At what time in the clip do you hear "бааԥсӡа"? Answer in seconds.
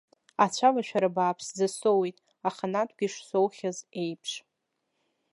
1.15-1.67